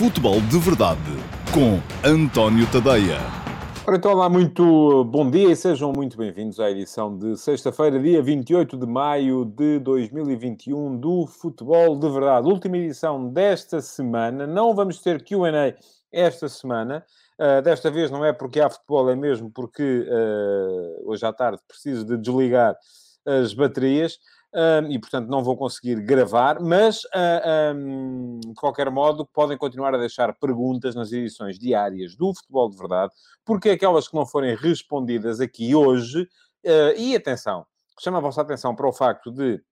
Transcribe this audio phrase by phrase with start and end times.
[0.00, 0.98] Futebol de Verdade
[1.52, 3.18] com António Tadeia.
[3.86, 8.78] Ora, então, muito bom dia e sejam muito bem-vindos à edição de sexta-feira, dia 28
[8.78, 12.48] de maio de 2021 do Futebol de Verdade.
[12.48, 14.46] Última edição desta semana.
[14.46, 15.76] Não vamos ter QA
[16.10, 17.04] esta semana.
[17.38, 21.60] Uh, desta vez não é porque há futebol, é mesmo porque uh, hoje à tarde
[21.68, 22.74] preciso de desligar
[23.26, 24.18] as baterias
[24.52, 29.56] um, e, portanto, não vou conseguir gravar, mas, uh, ah, um, de qualquer modo, podem
[29.56, 33.12] continuar a deixar perguntas nas edições diárias do Futebol de Verdade,
[33.44, 37.64] porque aquelas que não forem respondidas aqui hoje, uh, e atenção,
[38.00, 39.62] chama a vossa atenção para o facto de,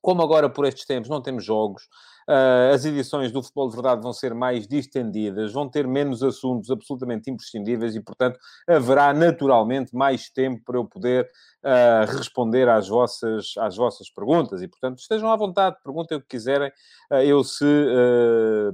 [0.00, 1.88] como agora por estes tempos não temos jogos,
[2.28, 6.70] Uh, as edições do Futebol de Verdade vão ser mais distendidas, vão ter menos assuntos
[6.70, 11.28] absolutamente imprescindíveis e, portanto, haverá naturalmente mais tempo para eu poder
[11.64, 14.62] uh, responder às vossas, às vossas perguntas.
[14.62, 16.70] E, portanto, estejam à vontade, perguntem o que quiserem.
[17.10, 17.64] Uh, eu, se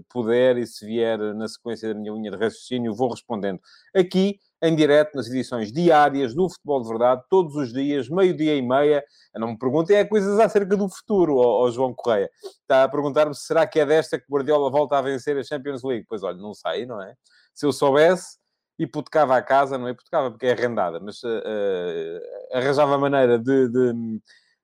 [0.09, 3.61] puder e se vier na sequência da minha linha de raciocínio, vou respondendo
[3.95, 8.63] aqui em direto nas edições diárias do Futebol de Verdade, todos os dias, meio-dia e
[8.63, 9.05] meia.
[9.35, 12.31] Não me perguntem é coisas acerca do futuro, ó, ó João Correia.
[12.63, 15.83] Está a perguntar-me se será que é desta que Guardiola volta a vencer a Champions
[15.85, 16.07] League.
[16.09, 17.15] Pois olha, não sei, não é?
[17.55, 18.39] Se eu soubesse,
[18.79, 23.69] hipotecava a casa, não é hipotecava porque é arrendada, mas uh, uh, arranjava maneira de,
[23.69, 24.21] de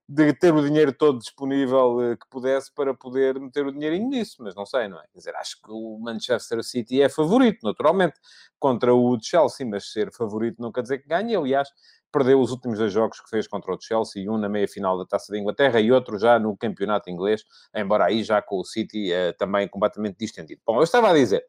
[0.06, 4.36] de ter o dinheiro todo disponível uh, que pudesse para poder meter o dinheirinho nisso,
[4.40, 5.04] mas não sei, não é?
[5.10, 8.14] Quer dizer, acho que o Manchester City é favorito, naturalmente,
[8.58, 11.34] contra o Chelsea, mas ser favorito não quer dizer que ganhe.
[11.34, 11.70] Aliás,
[12.12, 15.32] perdeu os últimos dois jogos que fez contra o Chelsea, um na meia-final da Taça
[15.32, 17.42] da Inglaterra e outro já no campeonato inglês,
[17.74, 20.60] embora aí já com o City uh, também completamente distendido.
[20.66, 21.46] Bom, eu estava a dizer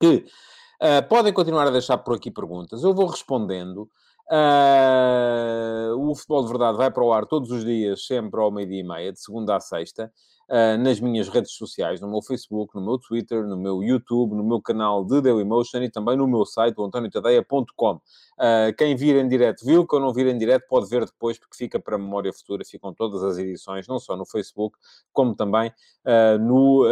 [0.00, 0.24] que
[0.82, 3.90] uh, podem continuar a deixar por aqui perguntas, eu vou respondendo.
[4.28, 8.80] Uh, o Futebol de Verdade vai para o ar todos os dias, sempre ao meio-dia
[8.80, 10.12] e meia, de segunda a sexta,
[10.48, 14.44] uh, nas minhas redes sociais, no meu Facebook, no meu Twitter, no meu YouTube, no
[14.44, 17.94] meu canal de Dailymotion e também no meu site, antoniotadeia.com.
[17.94, 21.56] Uh, quem vir em direto viu, quem não vir em direto pode ver depois, porque
[21.56, 24.76] fica para a memória futura, ficam todas as edições, não só no Facebook,
[25.12, 25.68] como também
[26.04, 26.86] uh, no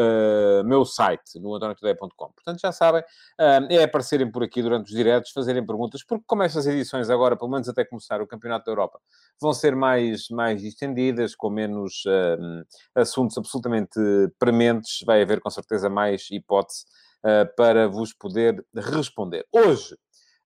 [0.65, 2.33] meu site, no antoniotadeia.com.
[2.33, 3.03] Portanto, já sabem,
[3.71, 7.51] é aparecerem por aqui durante os diretos, fazerem perguntas, porque como estas edições agora, pelo
[7.51, 8.99] menos até começar o Campeonato da Europa,
[9.41, 12.05] vão ser mais, mais estendidas, com menos
[12.95, 14.01] assuntos absolutamente
[14.39, 16.85] prementes, vai haver com certeza mais hipótese
[17.57, 19.47] para vos poder responder.
[19.51, 19.97] Hoje,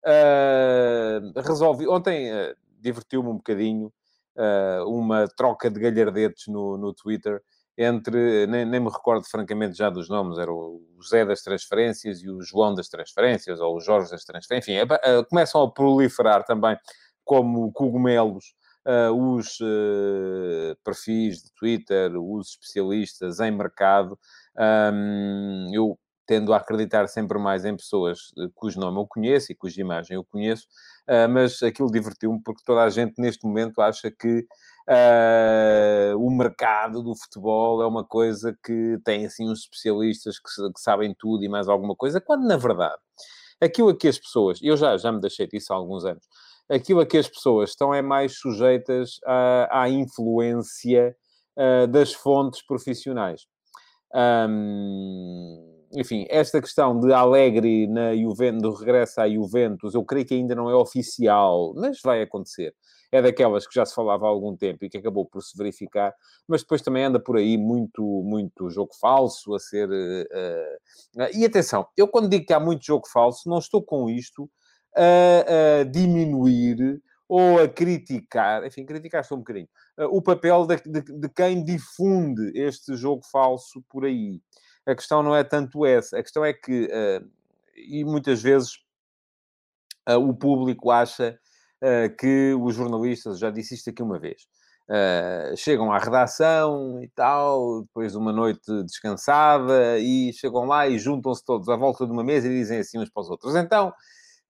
[0.06, 3.92] Uh, resolvi, ontem uh, divertiu-me um bocadinho
[4.36, 7.42] uh, uma troca de galhardetes no, no Twitter
[7.76, 12.30] entre, nem, nem, me recordo francamente já dos nomes, era o José das transferências e
[12.30, 14.88] o João das transferências, ou o Jorge das transferências, enfim,
[15.28, 16.76] começam a proliferar também
[17.24, 18.56] como cogumelos
[19.14, 19.58] os
[20.84, 24.18] perfis de Twitter, os especialistas em mercado.
[24.56, 29.54] Um, eu tendo a acreditar sempre mais em pessoas eh, cujo nome eu conheço e
[29.54, 30.66] cuja imagem eu conheço,
[31.08, 34.46] uh, mas aquilo divertiu-me porque toda a gente neste momento acha que
[34.90, 40.80] uh, o mercado do futebol é uma coisa que tem assim uns especialistas que, que,
[40.80, 43.00] sabem tudo e mais alguma coisa, quando na verdade
[43.58, 46.24] aquilo a que as pessoas, eu já, já me deixei disso há alguns anos,
[46.68, 51.16] aquilo a que as pessoas estão é mais sujeitas à, à influência
[51.56, 53.46] uh, das fontes profissionais.
[54.14, 60.34] Um, enfim, esta questão de Alegre na Juventus, do regresso à Juventus, eu creio que
[60.34, 62.74] ainda não é oficial, mas vai acontecer.
[63.10, 66.14] É daquelas que já se falava há algum tempo e que acabou por se verificar,
[66.46, 69.88] mas depois também anda por aí muito, muito jogo falso a ser.
[69.88, 74.10] Uh, uh, e atenção, eu quando digo que há muito jogo falso, não estou com
[74.10, 74.48] isto
[74.96, 79.68] a, a diminuir ou a criticar, enfim, criticar só um bocadinho,
[79.98, 84.40] uh, o papel de, de, de quem difunde este jogo falso por aí
[84.88, 86.18] a questão não é tanto essa.
[86.18, 87.30] A questão é que, uh,
[87.76, 88.78] e muitas vezes,
[90.08, 91.38] uh, o público acha
[91.82, 94.48] uh, que os jornalistas, já disse isto aqui uma vez,
[95.58, 101.44] chegam à redação e tal, depois de uma noite descansada, e chegam lá e juntam-se
[101.44, 103.54] todos à volta de uma mesa e dizem assim uns para os outros.
[103.54, 103.92] Então,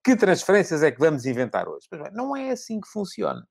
[0.04, 1.86] que transferências é que vamos inventar hoje?
[1.90, 3.46] Pois bem, não é assim que funciona.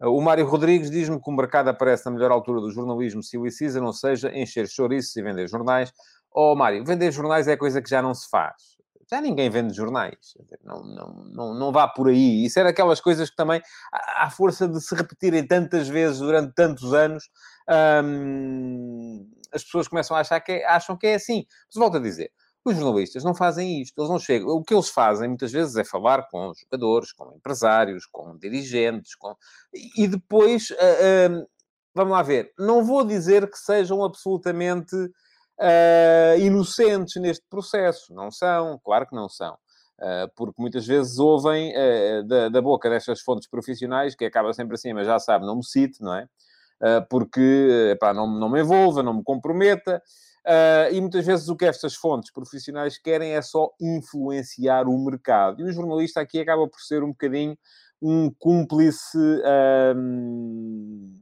[0.00, 3.50] O Mário Rodrigues diz-me que o mercado aparece na melhor altura do jornalismo se o
[3.50, 5.92] Season, ou seja, encher chouriços e vender jornais.
[6.32, 8.54] Oh, Mário, vender jornais é coisa que já não se faz.
[9.10, 10.16] Já ninguém vende jornais.
[10.64, 12.44] Não, não, não, não vá por aí.
[12.44, 13.62] Isso é daquelas coisas que também,
[13.92, 17.24] à força de se repetirem tantas vezes durante tantos anos,
[18.04, 21.44] hum, as pessoas começam a achar que é, acham que é assim.
[21.66, 22.30] Mas volto a dizer,
[22.64, 24.48] os jornalistas não fazem isto, eles não chegam.
[24.48, 29.36] O que eles fazem muitas vezes é falar com jogadores, com empresários, com dirigentes, com...
[29.72, 31.46] e depois, uh, uh,
[31.94, 38.14] vamos lá ver, não vou dizer que sejam absolutamente uh, inocentes neste processo.
[38.14, 39.56] Não são, claro que não são.
[40.36, 41.72] Porque muitas vezes ouvem
[42.26, 45.64] da, da, boca destas fontes profissionais, que acaba sempre assim, mas já sabe, não me
[45.64, 46.26] cite, não é?
[47.08, 50.02] porque, epá, não, não me envolva, não me comprometa.
[50.92, 55.60] E muitas vezes o que estas fontes profissionais querem é só influenciar o mercado.
[55.60, 57.56] E o jornalista aqui acaba por ser um bocadinho
[58.04, 59.18] um cúmplice
[59.96, 61.14] um,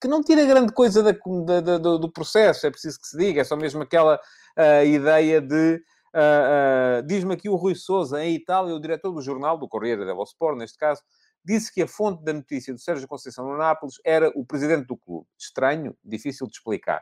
[0.00, 1.12] que não tira grande coisa da,
[1.60, 5.40] da, do, do, processo, é preciso que se diga, é só mesmo aquela uh, ideia
[5.40, 5.82] de.
[6.12, 10.04] Uh, uh, Diz-me aqui o Rui Souza, em Itália, o diretor do jornal, do Corriere
[10.04, 11.00] dello Sport, neste caso,
[11.44, 14.96] disse que a fonte da notícia do Sérgio Conceição no Nápoles era o presidente do
[14.96, 15.26] clube.
[15.38, 17.00] Estranho, difícil de explicar.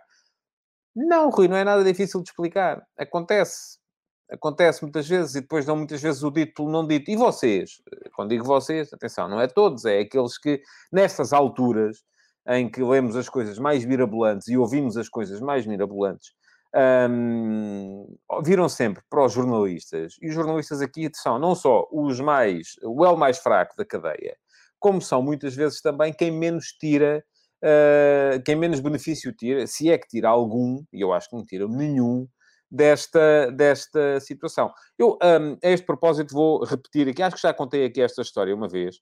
[1.06, 2.82] Não, Rui, não é nada difícil de explicar.
[2.98, 3.78] Acontece.
[4.30, 7.08] Acontece muitas vezes e depois dão muitas vezes o dito pelo não dito.
[7.10, 7.80] E vocês?
[8.14, 10.60] Quando digo vocês, atenção, não é todos, é aqueles que,
[10.92, 12.02] nestas alturas,
[12.48, 16.32] em que lemos as coisas mais mirabolantes e ouvimos as coisas mais mirabolantes,
[17.10, 20.16] um, viram sempre para os jornalistas.
[20.20, 24.36] E os jornalistas aqui são não só os mais, o L mais fraco da cadeia,
[24.80, 27.24] como são muitas vezes também quem menos tira,
[27.64, 31.44] uh, quem menos benefício tira, se é que tira algum, e eu acho que não
[31.44, 32.26] tira nenhum,
[32.70, 34.70] desta, desta situação.
[34.98, 38.54] Eu, um, a este propósito, vou repetir aqui, acho que já contei aqui esta história
[38.54, 38.96] uma vez,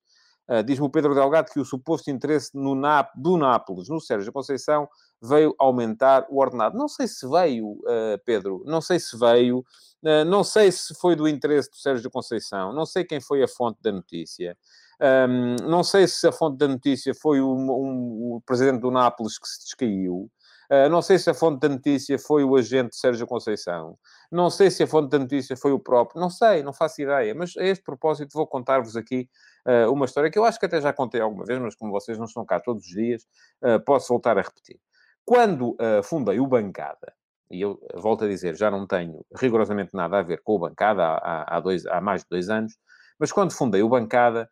[0.49, 4.32] Uh, Diz-me o Pedro Delgado que o suposto interesse no Nap do Nápoles, no Sérgio
[4.32, 4.88] Conceição,
[5.20, 6.79] veio aumentar o ordenado.
[6.79, 11.17] Não sei se veio, uh, Pedro, não sei se veio, uh, não sei se foi
[11.17, 14.56] do interesse do Sérgio Conceição, não sei quem foi a fonte da notícia.
[15.01, 19.39] Um, não sei se a fonte da notícia foi o, um, o presidente do Nápoles
[19.39, 20.31] que se descaiu.
[20.71, 23.97] Uh, não sei se a fonte da notícia foi o agente Sérgio Conceição.
[24.33, 26.21] Não sei se a fonte da notícia foi o próprio.
[26.21, 27.35] Não sei, não faço ideia.
[27.35, 29.29] Mas a este propósito vou contar-vos aqui
[29.67, 32.19] uh, uma história que eu acho que até já contei alguma vez, mas como vocês
[32.19, 33.23] não estão cá todos os dias,
[33.63, 34.81] uh, posso voltar a repetir.
[35.25, 37.13] Quando fundei o Bancada,
[37.51, 41.03] e eu volto a dizer, já não tenho rigorosamente nada a ver com o Bancada
[41.03, 42.75] há, há, dois, há mais de dois anos,
[43.19, 44.49] mas quando fundei o Bancada,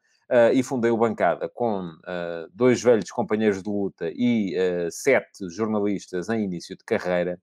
[0.53, 6.29] e fundei o Bancada com uh, dois velhos companheiros de luta e uh, sete jornalistas
[6.29, 7.39] em início de carreira,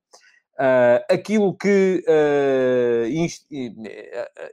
[1.09, 2.03] aquilo que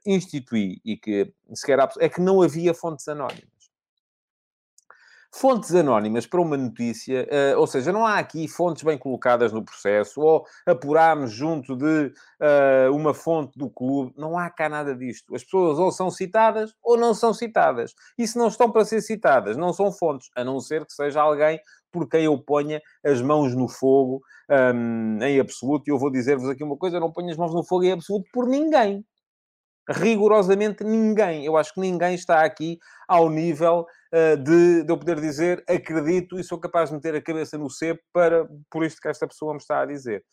[0.06, 3.57] instituí e que sequer é que não havia fontes anónimas
[5.34, 9.64] fontes anónimas para uma notícia, uh, ou seja, não há aqui fontes bem colocadas no
[9.64, 15.34] processo, ou apurámos junto de uh, uma fonte do clube, não há cá nada disto.
[15.34, 17.94] As pessoas ou são citadas ou não são citadas.
[18.18, 21.20] E se não estão para ser citadas, não são fontes, a não ser que seja
[21.20, 21.60] alguém
[21.90, 24.20] por quem eu ponha as mãos no fogo
[24.74, 25.88] um, em absoluto.
[25.88, 28.28] E eu vou dizer-vos aqui uma coisa: não ponho as mãos no fogo em absoluto
[28.32, 29.04] por ninguém
[29.90, 31.44] rigorosamente ninguém.
[31.44, 33.86] Eu acho que ninguém está aqui ao nível
[34.42, 38.00] de, de eu poder dizer acredito e sou capaz de meter a cabeça no cepo
[38.12, 40.24] para, por isto que esta pessoa me está a dizer.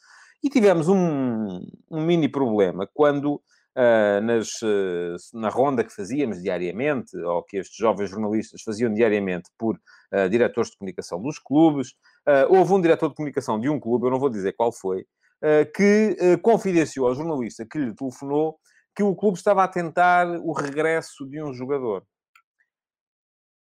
[0.43, 3.41] E tivemos um, um mini problema quando,
[3.75, 9.49] uh, nas, uh, na ronda que fazíamos diariamente, ou que estes jovens jornalistas faziam diariamente
[9.57, 9.79] por
[10.29, 11.93] diretores de comunicação dos clubes,
[12.47, 15.05] houve um diretor de comunicação de um clube, eu não vou dizer qual foi,
[15.75, 18.57] que confidenciou ao jornalista que lhe telefonou
[18.95, 22.03] que o clube estava a tentar o regresso de um jogador.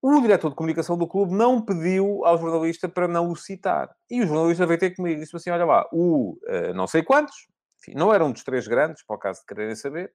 [0.08, 3.90] O diretor de comunicação do clube não pediu ao jornalista para não o citar.
[4.08, 7.02] E o jornalista veio ter comigo e disse assim: Olha lá, o uh, não sei
[7.02, 7.36] quantos,
[7.82, 10.12] enfim, não era um dos três grandes, para o caso de quererem saber,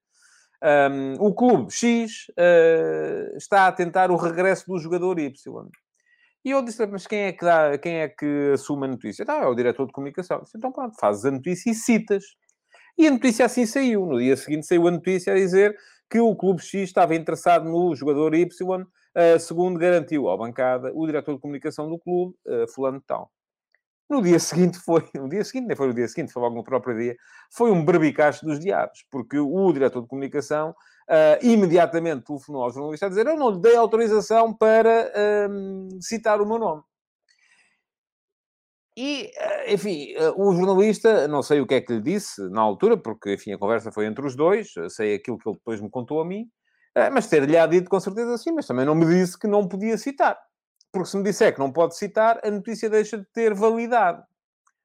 [0.63, 5.33] um, o clube X uh, está a tentar o regresso do jogador Y.
[6.45, 9.25] E eu disse, mas quem é que dá, quem é que assume a notícia?
[9.25, 10.41] Então, é o diretor de comunicação.
[10.43, 12.23] Disse, então pronto, fazes a notícia e citas.
[12.97, 14.07] E a notícia assim saiu.
[14.07, 15.77] No dia seguinte saiu a notícia a dizer
[16.09, 18.87] que o Clube X estava interessado no jogador Y,
[19.41, 22.35] segundo garantiu à bancada o diretor de comunicação do clube,
[22.73, 23.31] fulano de tal.
[24.11, 26.65] No dia seguinte foi, no dia seguinte, nem foi no dia seguinte, foi logo no
[26.65, 27.17] próprio dia,
[27.53, 33.07] foi um berbicacho dos diabos, porque o diretor de comunicação uh, imediatamente telefonou ao jornalista
[33.07, 35.13] a dizer eu não lhe dei autorização para
[35.49, 36.83] uh, citar o meu nome.
[38.97, 42.61] E, eh, enfim, eh, o jornalista, não sei o que é que lhe disse na
[42.61, 45.89] altura, porque, enfim, a conversa foi entre os dois, sei aquilo que ele depois me
[45.89, 46.60] contou a mim, eh,
[47.13, 50.39] mas ter-lhe dito com certeza sim, mas também não me disse que não podia citar.
[50.93, 54.23] Porque se me disser que não pode citar, a notícia deixa de ter validade,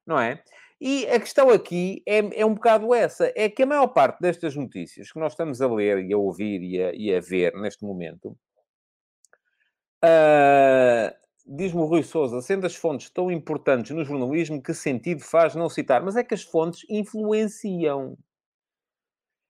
[0.06, 0.42] não é?
[0.80, 4.54] E a questão aqui é, é um bocado essa, é que a maior parte destas
[4.54, 7.82] notícias que nós estamos a ler e a ouvir e a, e a ver neste
[7.82, 8.36] momento,
[10.04, 15.54] uh, diz-me o Rui Souza, sendo as fontes tão importantes no jornalismo, que sentido faz
[15.54, 16.02] não citar?
[16.02, 18.16] Mas é que as fontes influenciam.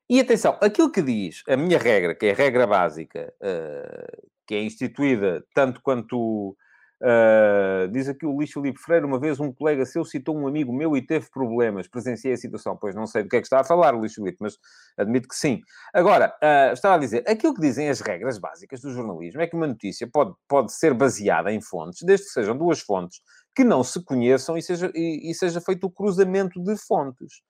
[0.08, 4.54] E atenção, aquilo que diz a minha regra, que é a regra básica, uh, que
[4.54, 6.56] é instituída tanto quanto
[6.98, 10.72] Uh, diz aqui o Luís Filipe Freire, uma vez um colega seu citou um amigo
[10.72, 11.86] meu e teve problemas.
[11.86, 12.76] Presenciei a situação.
[12.76, 14.56] Pois não sei do que é que está a falar, Luís Filipe, mas
[14.96, 15.60] admito que sim.
[15.92, 19.54] Agora, uh, estava a dizer, aquilo que dizem as regras básicas do jornalismo é que
[19.54, 23.20] uma notícia pode, pode ser baseada em fontes, desde que sejam duas fontes
[23.54, 27.42] que não se conheçam e seja, e, e seja feito o cruzamento de fontes.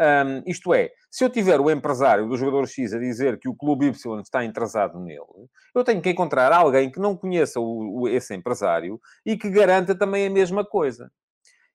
[0.00, 3.54] Um, isto é, se eu tiver o empresário do jogador X a dizer que o
[3.54, 5.20] clube Y está interessado nele,
[5.74, 9.94] eu tenho que encontrar alguém que não conheça o, o, esse empresário e que garanta
[9.94, 11.12] também a mesma coisa.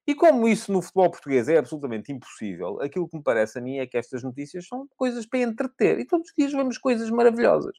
[0.08, 3.78] E como isso no futebol português é absolutamente impossível, aquilo que me parece a mim
[3.78, 6.00] é que estas notícias são coisas para entreter.
[6.00, 7.76] E todos os dias vemos coisas maravilhosas.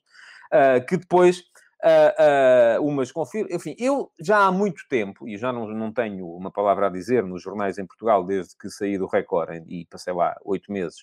[0.53, 1.43] Uh, que depois
[1.85, 3.55] uh, uh, umas confirmam.
[3.55, 7.25] Enfim, eu já há muito tempo, e já não, não tenho uma palavra a dizer
[7.25, 10.99] nos jornais em Portugal desde que saí do Record e passei lá oito meses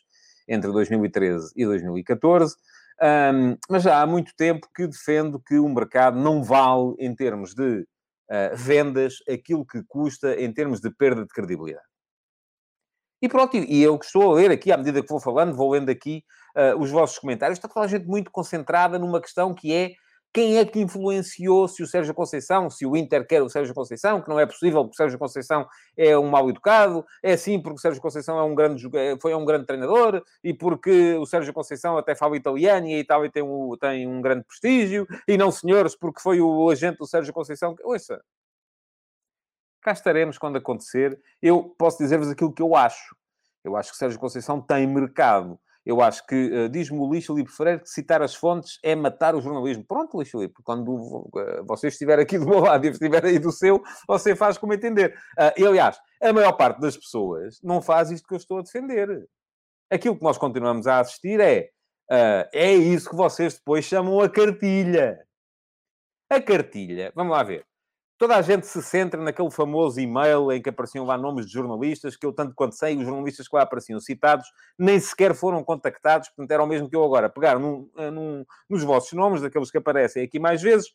[0.47, 2.55] entre 2013 e 2014.
[3.01, 7.53] Um, mas já há muito tempo que defendo que o mercado não vale, em termos
[7.53, 11.85] de uh, vendas, aquilo que custa em termos de perda de credibilidade.
[13.21, 15.71] E pronto, e eu que estou a ler aqui, à medida que vou falando, vou
[15.71, 16.23] lendo aqui
[16.57, 19.93] uh, os vossos comentários, está toda a gente muito concentrada numa questão que é
[20.33, 24.19] quem é que influenciou se o Sérgio Conceição, se o Inter quer o Sérgio Conceição,
[24.19, 27.77] que não é possível porque o Sérgio Conceição é um mal educado, é sim porque
[27.77, 28.89] o Sérgio Conceição é um grande,
[29.21, 33.29] foi um grande treinador e porque o Sérgio Conceição até fala italiano e a Itália
[33.31, 37.31] tem um, tem um grande prestígio, e não senhores porque foi o agente do Sérgio
[37.31, 37.75] Conceição.
[37.83, 38.19] Ouça,
[39.81, 41.19] cá estaremos quando acontecer.
[41.41, 43.15] Eu posso dizer-vos aquilo que eu acho.
[43.63, 47.51] Eu acho que Sérgio Conceição tem mercado eu acho que, uh, diz-me o Luís Filipe
[47.51, 49.83] Freire, que citar as fontes é matar o jornalismo.
[49.83, 53.51] Pronto, Luís Filipe, quando uh, você estiver aqui do meu lado e estiver aí do
[53.51, 55.13] seu, você faz como entender.
[55.37, 58.61] Uh, e, aliás, a maior parte das pessoas não faz isto que eu estou a
[58.61, 59.27] defender.
[59.91, 61.69] Aquilo que nós continuamos a assistir é,
[62.09, 65.19] uh, é isso que vocês depois chamam a cartilha.
[66.29, 67.65] A cartilha, vamos lá ver
[68.23, 72.15] toda a gente se centra naquele famoso e-mail em que apareciam lá nomes de jornalistas,
[72.15, 74.47] que eu, tanto quanto sei, os jornalistas que lá apareciam citados
[74.79, 78.81] nem sequer foram contactados, portanto, era o mesmo que eu agora pegar num, num, nos
[78.81, 80.93] vossos nomes, daqueles que aparecem aqui mais vezes,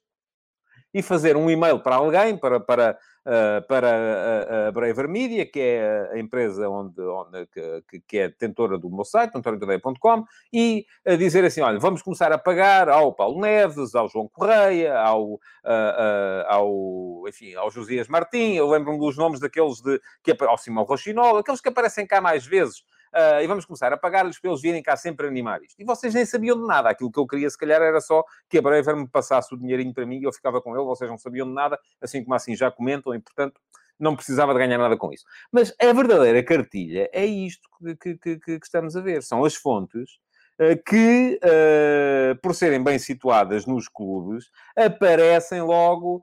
[0.92, 5.60] e fazer um e-mail para alguém, para, para, uh, para a, a Braver Media, que
[5.60, 11.16] é a empresa onde, onde que, que, é detentora do meu site, antoniotadeia.com, e uh,
[11.16, 15.38] dizer assim, olha, vamos começar a pagar ao Paulo Neves, ao João Correia, ao,
[16.46, 21.36] ao, enfim, ao Josias Martim, eu lembro-me dos nomes daqueles de, que, ao Simão Rochinol,
[21.36, 22.82] aqueles que aparecem cá mais vezes,
[23.42, 25.80] e vamos começar a pagar-lhes para eles virem cá sempre animar isto.
[25.80, 26.90] E vocês nem sabiam de nada.
[26.90, 29.92] Aquilo que eu queria, se calhar, era só que a Brever me passasse o dinheirinho
[29.92, 30.84] para mim e eu ficava com ele.
[30.84, 33.60] Vocês não sabiam de nada, assim como assim já comentam, e portanto
[33.98, 35.24] não precisava de ganhar nada com isso.
[35.50, 39.22] Mas a verdadeira cartilha é isto que, que, que, que estamos a ver.
[39.22, 40.18] São as fontes
[40.60, 46.22] eh, que, uh, por serem bem situadas nos clubes, aparecem logo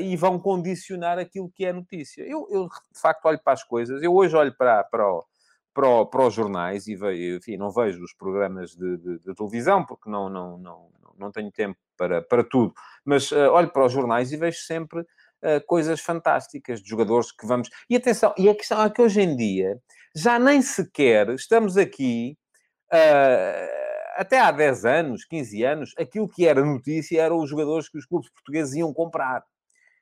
[0.00, 2.22] e vão condicionar aquilo que é notícia.
[2.22, 4.00] Eu, eu, de facto, olho para as coisas.
[4.00, 5.24] Eu hoje olho para, para, o,
[5.74, 9.34] para, o, para os jornais e vejo, enfim, não vejo os programas de, de, de,
[9.34, 10.88] televisão porque não, não, não,
[11.18, 12.72] não tenho tempo para, para tudo,
[13.04, 17.46] mas uh, olho para os jornais e vejo sempre uh, coisas fantásticas de jogadores que
[17.46, 17.68] vamos.
[17.90, 19.78] E atenção, e a questão é que hoje em dia
[20.14, 22.38] já nem sequer estamos aqui.
[22.92, 23.84] Uh,
[24.16, 28.06] até há 10 anos, 15 anos, aquilo que era notícia eram os jogadores que os
[28.06, 29.42] clubes portugueses iam comprar.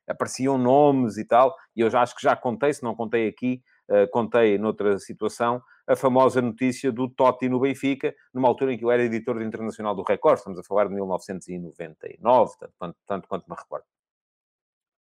[0.07, 3.63] Apareciam nomes e tal, e eu já acho que já contei, se não contei aqui,
[4.11, 8.91] contei noutra situação, a famosa notícia do Totti no Benfica, numa altura em que eu
[8.91, 13.57] era editor de internacional do Record, estamos a falar de 1999, tanto, tanto quanto me
[13.57, 13.85] recordo.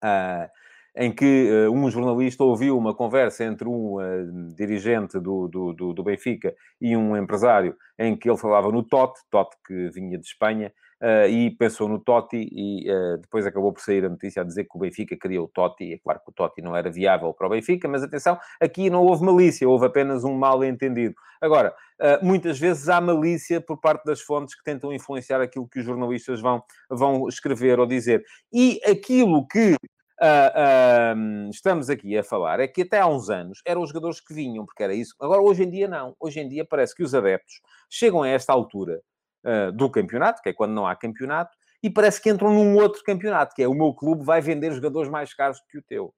[0.02, 0.48] Uh,
[0.96, 5.92] em que uh, um jornalista ouviu uma conversa entre um uh, dirigente do, do, do,
[5.92, 10.26] do, Benfica e um empresário, em que ele falava no Totti, Totti que vinha de
[10.26, 14.44] Espanha, uh, e pensou no Totti e uh, depois acabou por sair a notícia a
[14.44, 15.92] dizer que o Benfica queria o Totti.
[15.92, 19.02] É claro que o Totti não era viável para o Benfica, mas atenção, aqui não
[19.02, 21.14] houve malícia, houve apenas um mal entendido.
[21.40, 25.78] Agora, uh, muitas vezes há malícia por parte das fontes que tentam influenciar aquilo que
[25.78, 28.22] os jornalistas vão, vão escrever ou dizer.
[28.52, 29.76] E aquilo que
[30.20, 34.20] Uh, uh, estamos aqui a falar é que até há uns anos eram os jogadores
[34.20, 35.14] que vinham, porque era isso.
[35.20, 36.16] Agora, hoje em dia, não.
[36.18, 39.00] Hoje em dia parece que os adeptos chegam a esta altura
[39.44, 43.02] uh, do campeonato, que é quando não há campeonato, e parece que entram num outro
[43.04, 46.14] campeonato, que é o meu clube vai vender jogadores mais caros que o teu.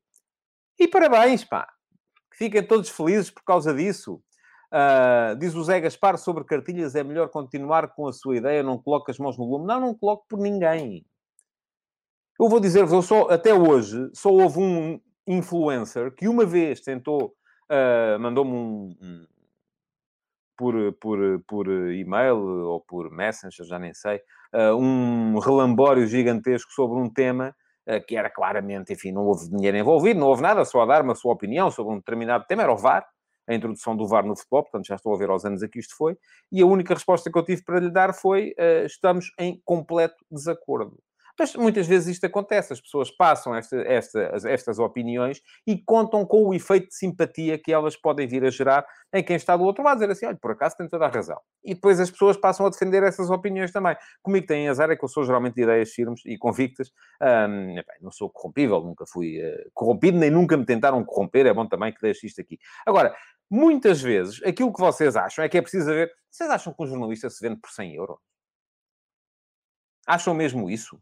[0.79, 1.69] E parabéns, pá!
[2.35, 4.23] Fiquem todos felizes por causa disso.
[4.73, 8.79] Uh, diz o Zé Gaspar sobre cartilhas: é melhor continuar com a sua ideia, não
[8.79, 9.67] coloque as mãos no lume.
[9.67, 11.05] Não, não coloco por ninguém.
[12.41, 17.35] Eu vou dizer-vos, eu só, até hoje, só houve um influencer que uma vez tentou,
[17.71, 19.27] uh, mandou-me um, um,
[20.61, 24.21] por, por, por e-mail ou por messenger, já nem sei,
[24.55, 27.57] uh, um relambório gigantesco sobre um tema
[28.07, 31.17] que era claramente, enfim, não houve dinheiro envolvido, não houve nada, só a dar uma
[31.17, 33.05] sua opinião sobre um determinado tema, era o VAR,
[33.49, 35.81] a introdução do VAR no futebol, portanto já estou a ver aos anos a que
[35.81, 36.17] isto foi,
[36.53, 40.25] e a única resposta que eu tive para lhe dar foi uh, estamos em completo
[40.31, 40.99] desacordo.
[41.41, 46.45] Mas muitas vezes isto acontece, as pessoas passam esta, esta, estas opiniões e contam com
[46.45, 49.83] o efeito de simpatia que elas podem vir a gerar em quem está do outro
[49.83, 51.41] lado, dizer assim, olha, por acaso tem toda a razão.
[51.65, 53.97] E depois as pessoas passam a defender essas opiniões também.
[54.23, 56.93] Comigo têm azar, é que eu sou geralmente de ideias firmes e convictas.
[57.23, 61.67] Um, não sou corrompível, nunca fui uh, corrompido, nem nunca me tentaram corromper, é bom
[61.67, 62.59] também que deixe isto aqui.
[62.85, 63.17] Agora,
[63.51, 66.13] muitas vezes, aquilo que vocês acham é que é preciso ver...
[66.31, 68.19] Vocês acham que um jornalista se vende por 100 euros?
[70.07, 71.01] Acham mesmo isso?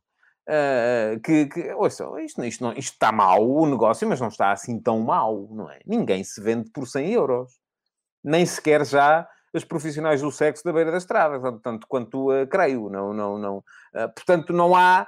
[0.48, 4.50] Uh, que, que ouça, isto, isto, não, isto está mal o negócio, mas não está
[4.50, 5.78] assim tão mal, não é?
[5.86, 7.52] Ninguém se vende por 100 euros.
[8.24, 12.46] Nem sequer já os profissionais do sexo da beira da estrada, tanto, tanto quanto uh,
[12.46, 12.88] creio.
[12.88, 13.58] Não, não, não.
[13.58, 15.06] Uh, portanto, não há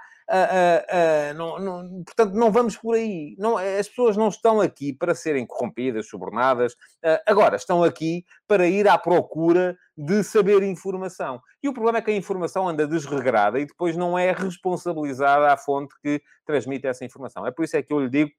[1.37, 3.35] Não, não, portanto, não vamos por aí.
[3.39, 6.73] Não, as pessoas não estão aqui para serem corrompidas, subornadas.
[7.05, 11.41] Uh, agora, estão aqui para ir à procura de saber informação.
[11.63, 15.57] E o problema é que a informação anda desregrada e depois não é responsabilizada a
[15.57, 17.47] fonte que transmite essa informação.
[17.47, 18.31] É por isso é que eu lhe digo,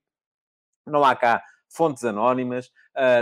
[0.88, 2.70] não há cá fontes anónimas.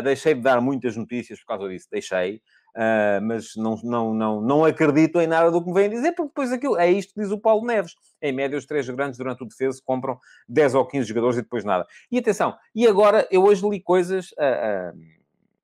[0.03, 1.87] deixei de dar muitas notícias por causa disso.
[1.91, 2.41] Deixei.
[2.79, 6.29] Uh, mas não, não, não, não acredito em nada do que me vêm dizer, porque
[6.29, 7.93] depois aquilo, é isto que diz o Paulo Neves.
[8.21, 10.17] Em média, os três grandes durante o defesa compram
[10.47, 11.85] 10 ou 15 jogadores e depois nada.
[12.09, 14.99] E atenção, e agora eu hoje li coisas, uh, uh,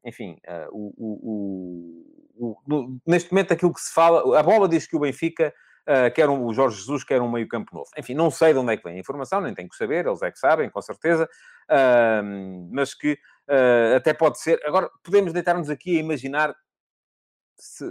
[0.04, 0.38] enfim,
[0.72, 0.94] o,
[2.38, 5.54] o, o, neste momento aquilo que se fala, a bola diz que o Benfica
[6.16, 7.90] quer um, o Jorge Jesus quer um meio campo novo.
[7.98, 10.22] Enfim, não sei de onde é que vem a informação, nem tenho que saber, eles
[10.22, 11.30] é que sabem, com certeza,
[12.72, 13.18] mas que
[13.96, 14.60] até pode ser...
[14.66, 16.56] Agora, podemos deitar-nos aqui a imaginar
[17.58, 17.86] se,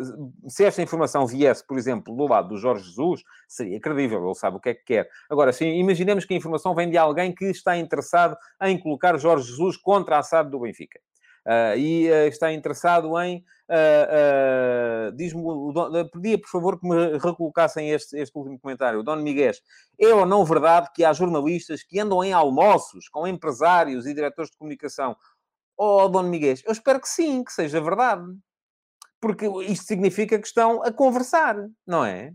[0.48, 4.56] se, esta informação viesse, por exemplo, do lado do Jorge Jesus, seria credível, ele sabe
[4.56, 5.08] o que é que quer.
[5.30, 9.48] Agora, sim, imaginemos que a informação vem de alguém que está interessado em colocar Jorge
[9.48, 11.00] Jesus contra a SAD do Benfica.
[11.46, 13.44] Uh, e uh, está interessado em.
[13.68, 15.12] Uh,
[16.10, 19.00] pedia por favor que me recolocassem este, este último comentário.
[19.00, 19.52] O Dom Miguel,
[19.98, 24.50] é ou não verdade que há jornalistas que andam em almoços com empresários e diretores
[24.50, 25.14] de comunicação?
[25.76, 28.24] Oh, Dom Miguel, eu espero que sim, que seja verdade
[29.24, 31.56] porque isto significa que estão a conversar,
[31.86, 32.30] não é?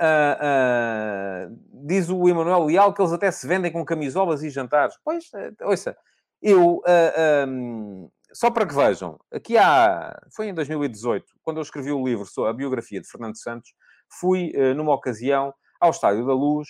[0.00, 4.94] Uh, uh, diz o Emanuel Leal que eles até se vendem com camisolas e jantares.
[5.04, 5.96] Pois, uh, ouça,
[6.40, 11.90] eu, uh, um, só para que vejam, aqui há, foi em 2018, quando eu escrevi
[11.90, 13.74] o livro sobre a biografia de Fernando Santos,
[14.20, 16.68] fui, numa ocasião, ao Estádio da Luz,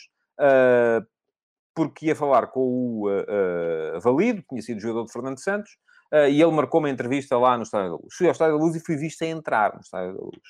[1.75, 5.77] porque ia falar com o Valido, sido jogador de Fernando Santos,
[6.13, 8.15] e ele marcou uma entrevista lá no Estádio da Luz.
[8.17, 10.41] Fui ao Estádio da Luz e fui visto a entrar no Estádio da Luz.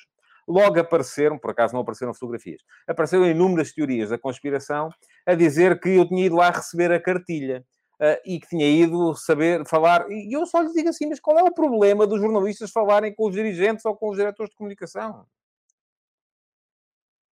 [0.47, 4.89] Logo apareceram, por acaso não apareceram fotografias, apareceram inúmeras teorias da conspiração
[5.25, 7.63] a dizer que eu tinha ido lá receber a cartilha.
[8.01, 10.09] Uh, e que tinha ido saber falar.
[10.09, 13.27] E eu só lhes digo assim: mas qual é o problema dos jornalistas falarem com
[13.27, 15.25] os dirigentes ou com os diretores de comunicação?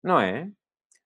[0.03, 0.49] Não é?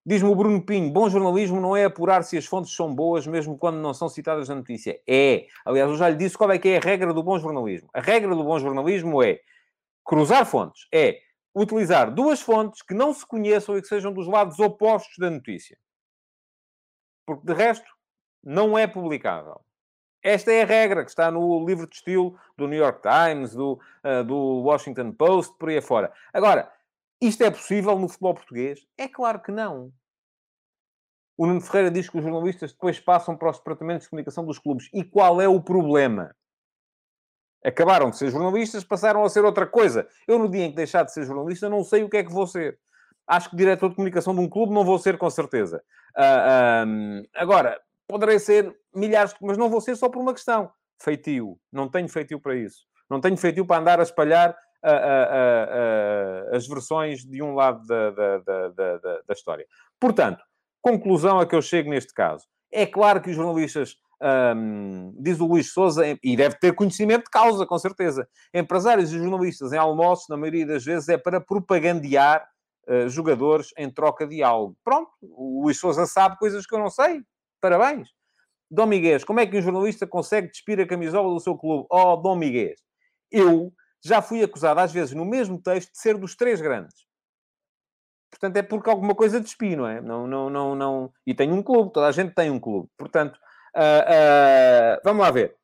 [0.06, 3.58] Diz-me o Bruno Pinho, bom jornalismo não é apurar se as fontes são boas, mesmo
[3.58, 5.00] quando não são citadas na notícia.
[5.08, 5.46] É.
[5.66, 7.90] Aliás, eu já lhe disse qual é que é a regra do bom jornalismo.
[7.94, 9.40] A regra do bom jornalismo é
[10.06, 10.88] cruzar fontes.
[10.92, 11.20] É
[11.54, 15.78] utilizar duas fontes que não se conheçam e que sejam dos lados opostos da notícia.
[17.26, 17.90] Porque, de resto,
[18.44, 19.62] não é publicável.
[20.24, 23.80] Esta é a regra que está no livro de estilo do New York Times, do,
[24.04, 26.12] uh, do Washington Post, por aí afora.
[26.34, 26.72] Agora,
[27.22, 28.80] isto é possível no futebol português?
[28.98, 29.92] É claro que não.
[31.38, 34.60] O Nuno Ferreira diz que os jornalistas depois passam para os departamentos de comunicação dos
[34.60, 34.90] clubes.
[34.94, 36.36] E qual é o problema?
[37.64, 40.08] Acabaram de ser jornalistas, passaram a ser outra coisa.
[40.28, 42.32] Eu, no dia em que deixar de ser jornalista, não sei o que é que
[42.32, 42.78] vou ser.
[43.28, 45.84] Acho que diretor de comunicação de um clube não vou ser, com certeza.
[46.18, 50.72] Uh, um, agora, poderei ser milhares, mas não vou ser só por uma questão.
[51.02, 51.60] Feitio.
[51.72, 52.86] Não tenho feitio para isso.
[53.10, 58.12] Não tenho feitio para andar a espalhar uh, uh, as versões de um lado da,
[58.12, 59.66] da, da, da, história.
[60.00, 60.44] Portanto,
[60.82, 62.46] conclusão a que eu chego neste caso.
[62.72, 63.96] É claro que os jornalistas,
[64.56, 69.18] um, diz o Luís Souza, e deve ter conhecimento de causa, com certeza, empresários e
[69.18, 72.48] jornalistas em almoços, na maioria das vezes, é para propagandear
[72.88, 74.76] uh, jogadores em troca de algo.
[74.84, 77.22] Pronto, o Luís Souza sabe coisas que eu não sei.
[77.60, 78.10] Parabéns.
[78.72, 81.88] Dom Miguel, como é que um jornalista consegue despir a camisola do seu clube?
[81.90, 82.76] Oh, Dom Miguel,
[83.32, 87.08] eu já fui acusado, às vezes, no mesmo texto, de ser dos três grandes.
[88.32, 90.00] Portanto, é porque alguma coisa despi, não é?
[90.02, 91.14] Não, não, não, não...
[91.26, 92.88] E tenho um clube, toda a gente tem um clube.
[92.98, 93.36] Portanto,
[93.76, 95.60] uh, uh, vamos lá ver.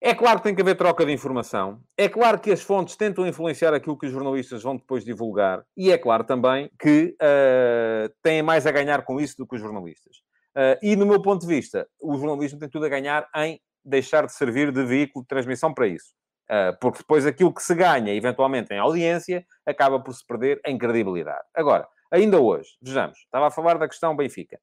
[0.00, 1.82] É claro que tem que haver troca de informação.
[1.96, 5.64] É claro que as fontes tentam influenciar aquilo que os jornalistas vão depois divulgar.
[5.76, 9.60] E é claro também que uh, têm mais a ganhar com isso do que os
[9.60, 10.18] jornalistas.
[10.56, 14.24] Uh, e, no meu ponto de vista, o jornalismo tem tudo a ganhar em deixar
[14.24, 16.14] de servir de veículo de transmissão para isso.
[16.50, 20.78] Uh, porque depois aquilo que se ganha, eventualmente, em audiência, acaba por se perder em
[20.78, 21.44] credibilidade.
[21.54, 24.58] Agora, ainda hoje, vejamos, estava a falar da questão Benfica.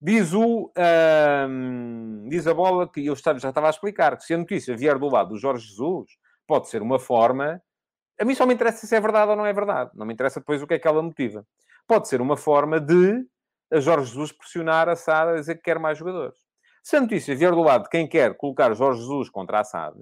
[0.00, 0.72] Diz, o,
[2.28, 5.08] diz a bola que eu já estava a explicar que se a notícia vier do
[5.08, 6.10] lado do Jorge Jesus,
[6.44, 7.62] pode ser uma forma.
[8.20, 9.92] A mim só me interessa se é verdade ou não é verdade.
[9.94, 11.46] Não me interessa depois o que é que ela motiva.
[11.86, 13.24] Pode ser uma forma de
[13.72, 16.38] a Jorge Jesus pressionar a SAD a dizer que quer mais jogadores.
[16.82, 19.96] Se a notícia vier do lado de quem quer colocar Jorge Jesus contra a SAD,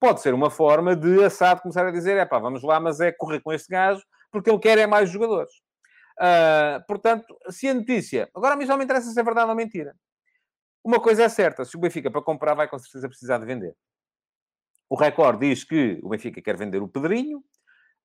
[0.00, 3.00] pode ser uma forma de a SAD começar a dizer: é pá, vamos lá, mas
[3.00, 5.52] é correr com este gajo porque ele quer é mais jogadores.
[6.18, 8.28] Uh, portanto, se a notícia.
[8.34, 9.94] Agora a mim me interessa se é verdade ou mentira.
[10.84, 13.74] Uma coisa é certa: se o Benfica para comprar vai com certeza precisar de vender.
[14.88, 17.38] O Record diz que o Benfica quer vender o Pedrinho.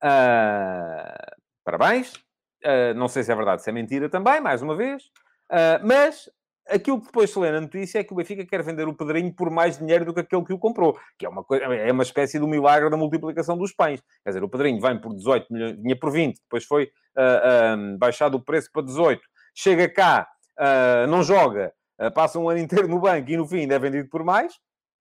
[0.04, 2.13] Uh, parabéns.
[2.63, 5.04] Uh, não sei se é verdade, se é mentira também, mais uma vez.
[5.84, 6.30] Mas
[6.67, 9.34] aquilo que depois se lê na notícia é que o Benfica quer vender o Pedrinho
[9.34, 12.04] por mais dinheiro do que aquele que o comprou, que é uma, coisa, é uma
[12.04, 14.02] espécie de um milagre da multiplicação dos pães.
[14.24, 18.36] Quer dizer, o Pedrinho vem por 18 milhões, vinha por 20, depois foi uh, baixado
[18.36, 19.21] o preço para 18,
[19.54, 20.28] chega cá,
[21.10, 21.74] não joga,
[22.13, 24.54] passa um ano inteiro no banco e no fim ainda é vendido por mais.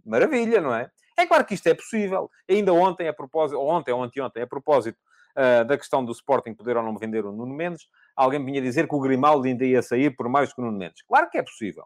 [0.05, 0.91] Maravilha, não é?
[1.19, 2.31] É claro que isto é possível.
[2.49, 4.99] Ainda ontem, a propósito, ou ontem ou anteontem, a propósito
[5.37, 8.89] uh, da questão do Sporting poder ou não vender o Nuno Mendes, alguém vinha dizer
[8.89, 11.03] que o Grimaldo ainda ia sair por mais que o Nuno Mendes.
[11.03, 11.85] Claro que é possível.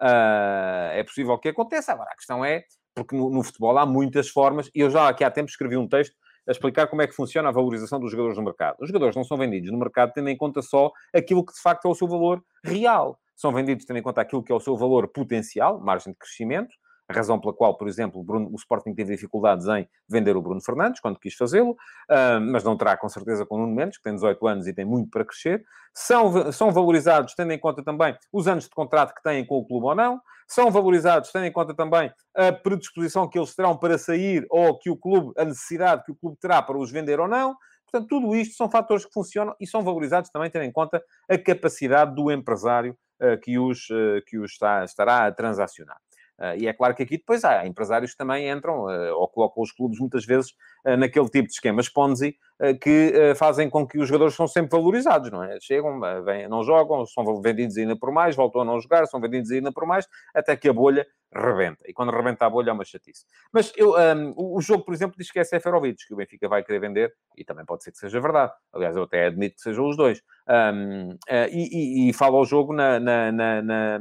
[0.00, 1.92] Uh, é possível que aconteça.
[1.92, 5.24] Agora, a questão é, porque no, no, futebol há muitas formas, e eu já aqui
[5.24, 6.14] há tempo escrevi um texto
[6.48, 8.76] a explicar como é que funciona a valorização dos jogadores no mercado.
[8.80, 11.86] Os jogadores não são vendidos no mercado tendo em conta só aquilo que de facto
[11.86, 13.18] é o seu valor real.
[13.34, 16.74] São vendidos tendo em conta aquilo que é o seu valor potencial, margem de crescimento,
[17.08, 20.42] a razão pela qual, por exemplo, o, Bruno, o Sporting teve dificuldades em vender o
[20.42, 23.98] Bruno Fernandes, quando quis fazê-lo, uh, mas não terá com certeza com o Nuno Mendes,
[23.98, 25.64] que tem 18 anos e tem muito para crescer.
[25.94, 29.64] São, são valorizados tendo em conta também os anos de contrato que têm com o
[29.64, 30.20] clube ou não.
[30.48, 34.90] São valorizados tendo em conta também a predisposição que eles terão para sair ou que
[34.90, 37.56] o clube, a necessidade que o clube terá para os vender ou não.
[37.90, 41.38] Portanto, tudo isto são fatores que funcionam e são valorizados também tendo em conta a
[41.38, 45.98] capacidade do empresário uh, que os, uh, que os está, estará a transacionar.
[46.38, 49.62] Uh, e é claro que aqui depois há empresários que também entram uh, ou colocam
[49.62, 50.50] os clubes muitas vezes
[50.86, 52.36] uh, naquele tipo de esquemas Ponzi
[52.80, 55.58] que fazem com que os jogadores são sempre valorizados, não é?
[55.60, 59.50] Chegam, vêm, não jogam, são vendidos ainda por mais, voltam a não jogar, são vendidos
[59.50, 61.84] ainda por mais, até que a bolha rebenta.
[61.86, 63.26] E quando rebenta a bolha é uma chatice.
[63.52, 66.64] Mas eu, um, o jogo, por exemplo, diz que é Seferovic, que o Benfica vai
[66.64, 68.54] querer vender, e também pode ser que seja verdade.
[68.72, 70.22] Aliás, eu até admito que sejam os dois.
[70.48, 71.10] Um,
[71.50, 74.00] e, e, e fala o jogo na, na, na, na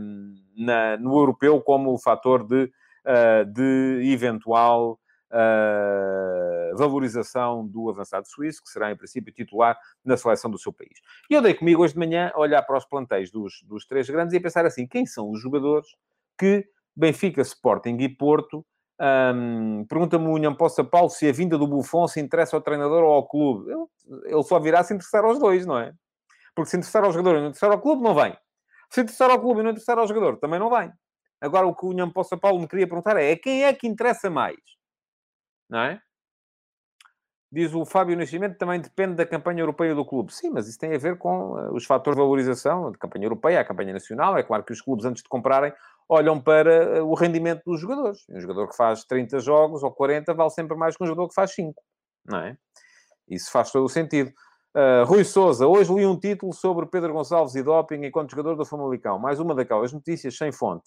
[0.55, 4.99] na, no europeu como o fator de, uh, de eventual
[5.31, 10.99] uh, valorização do avançado suíço, que será, em princípio, titular na seleção do seu país.
[11.29, 14.09] E eu dei comigo hoje de manhã a olhar para os plantéis dos, dos três
[14.09, 15.87] grandes e a pensar assim: quem são os jogadores
[16.37, 16.65] que
[16.95, 18.65] Benfica, Sporting e Porto
[18.99, 23.03] um, Pergunta-me o União Poça Paulo se a vinda do Buffon se interessa ao treinador
[23.03, 23.69] ou ao clube.
[23.69, 23.85] Ele,
[24.25, 25.93] ele só virá se interessar aos dois, não é?
[26.55, 28.35] Porque se interessar ao jogador e não interessar ao clube, não vem.
[28.95, 30.89] Se interessar ao clube e não interessar ao jogador, também não vem.
[31.41, 33.85] Agora, o que o União Poça Paulo me queria perguntar é, a quem é que
[33.85, 34.55] interessa mais?
[35.69, 36.01] Não é?
[37.51, 40.33] Diz o Fábio Nascimento, também depende da campanha europeia do clube.
[40.33, 43.59] Sim, mas isso tem a ver com uh, os fatores de valorização da campanha europeia,
[43.59, 44.37] a campanha nacional.
[44.37, 45.73] É claro que os clubes, antes de comprarem,
[46.07, 48.23] olham para uh, o rendimento dos jogadores.
[48.29, 51.35] Um jogador que faz 30 jogos ou 40 vale sempre mais que um jogador que
[51.35, 51.83] faz 5.
[52.27, 52.57] Não é?
[53.27, 54.31] Isso faz todo o sentido.
[54.75, 58.65] Uh, Rui Souza, hoje li um título sobre Pedro Gonçalves e doping enquanto jogador do
[58.65, 59.17] Famalicão.
[59.17, 60.83] Mais uma daquelas notícias sem fonte.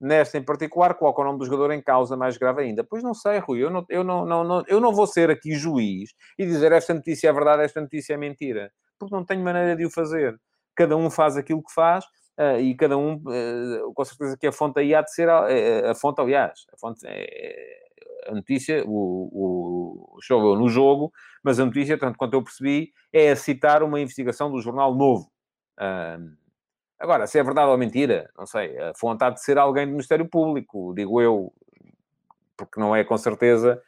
[0.00, 2.82] Nesta em particular, coloca o nome do jogador em causa, mais grave ainda.
[2.82, 5.54] Pois não sei, Rui, eu não, eu não, não, não, eu não vou ser aqui
[5.54, 8.72] juiz e dizer esta notícia é verdade, esta notícia é mentira.
[8.98, 10.36] Porque não tenho maneira de o fazer.
[10.74, 12.04] Cada um faz aquilo que faz
[12.40, 15.92] uh, e cada um, uh, com certeza que a fonte aí há de ser, a,
[15.92, 17.87] a, fonte, aliás, a fonte é,
[18.28, 21.12] a notícia, o, o choveu no jogo,
[21.42, 25.30] mas a notícia, tanto quanto eu percebi, é a citar uma investigação do jornal Novo.
[26.98, 29.92] Agora, se é verdade ou mentira, não sei, a fonte há de ser alguém do
[29.92, 31.52] Ministério Público, digo eu,
[32.56, 33.80] porque não é com certeza.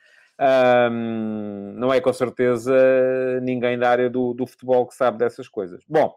[0.91, 2.73] Um, não é com certeza
[3.43, 5.85] ninguém da área do, do futebol que sabe dessas coisas.
[5.87, 6.15] Bom,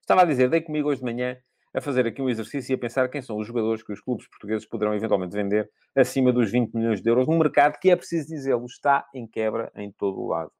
[0.00, 1.36] estava a dizer, dei comigo hoje de manhã
[1.74, 4.26] a fazer aqui um exercício e a pensar quem são os jogadores que os clubes
[4.28, 8.28] portugueses poderão eventualmente vender acima dos 20 milhões de euros num mercado que, é preciso
[8.28, 10.52] dizê-lo, está em quebra em todo o lado.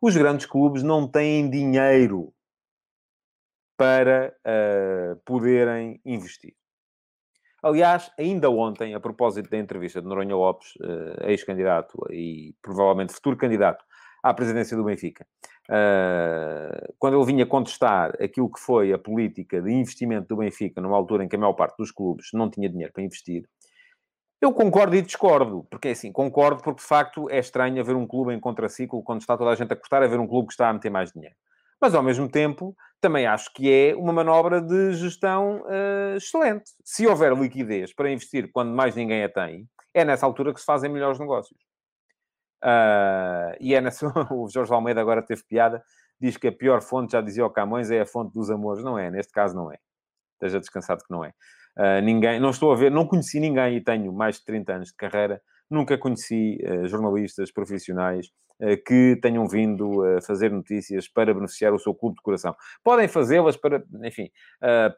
[0.00, 2.32] Os grandes clubes não têm dinheiro
[3.76, 6.54] para uh, poderem investir.
[7.62, 13.36] Aliás, ainda ontem, a propósito da entrevista de Noronha Lopes, uh, ex-candidato e provavelmente futuro
[13.36, 13.84] candidato
[14.24, 15.26] à presidência do Benfica.
[15.68, 20.96] Uh, quando ele vinha contestar aquilo que foi a política de investimento do Benfica, numa
[20.96, 23.44] altura em que a maior parte dos clubes não tinha dinheiro para investir,
[24.40, 28.06] eu concordo e discordo, porque é assim, concordo porque de facto é estranho haver um
[28.06, 30.70] clube em contraciclo quando está toda a gente a cortar, haver um clube que está
[30.70, 31.36] a meter mais dinheiro.
[31.78, 36.64] Mas ao mesmo tempo, também acho que é uma manobra de gestão uh, excelente.
[36.82, 40.66] Se houver liquidez para investir quando mais ninguém a tem, é nessa altura que se
[40.66, 41.58] fazem melhores negócios.
[42.64, 44.06] Uh, e é nessa.
[44.32, 45.84] o Jorge Almeida agora teve piada,
[46.18, 48.82] diz que a pior fonte, já dizia o Camões, é a fonte dos amores.
[48.82, 49.76] Não é, neste caso não é.
[50.34, 51.32] Esteja descansado que não é.
[51.76, 54.88] Uh, ninguém, não estou a ver, não conheci ninguém e tenho mais de 30 anos
[54.88, 58.28] de carreira, nunca conheci uh, jornalistas profissionais
[58.60, 62.54] uh, que tenham vindo a fazer notícias para beneficiar o seu clube de coração.
[62.82, 64.30] Podem fazê-las para, enfim,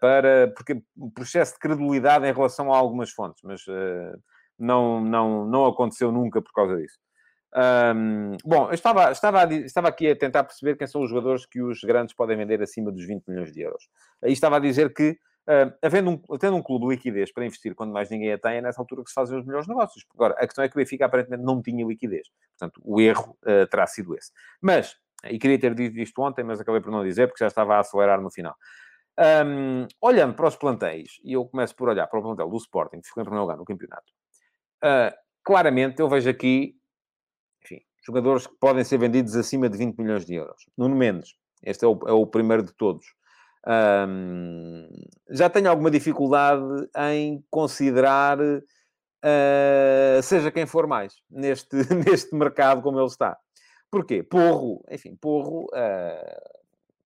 [0.00, 3.64] para, porque o processo de credibilidade em relação a algumas fontes, mas
[4.58, 6.98] não, não, não aconteceu nunca por causa disso.
[7.56, 11.62] Um, bom, eu estava, estava, estava aqui a tentar perceber quem são os jogadores que
[11.62, 13.88] os grandes podem vender acima dos 20 milhões de euros.
[14.22, 15.18] Aí estava a dizer que
[15.80, 18.80] havendo um, tendo um clube liquidez para investir quando mais ninguém a tem, é nessa
[18.80, 20.04] altura que se fazem os melhores negócios.
[20.14, 22.28] Agora, a questão é que o Benfica aparentemente não tinha liquidez.
[22.58, 24.32] Portanto, o erro uh, terá sido esse.
[24.60, 27.76] Mas, e queria ter dito isto ontem, mas acabei por não dizer, porque já estava
[27.76, 28.56] a acelerar no final.
[29.18, 33.00] Um, olhando para os plantéis, e eu começo por olhar para o plantel do Sporting,
[33.00, 34.12] que ficou em primeiro lugar no campeonato,
[34.84, 36.74] uh, claramente eu vejo aqui,
[38.06, 40.62] jogadores que podem ser vendidos acima de 20 milhões de euros.
[40.78, 43.04] Nuno Mendes, este é o, é o primeiro de todos
[43.66, 44.88] um,
[45.28, 46.62] já tenho alguma dificuldade
[47.10, 53.36] em considerar, uh, seja quem for mais, neste, neste mercado como ele está.
[53.90, 54.22] Porquê?
[54.22, 56.56] Porro, enfim, Porro, uh,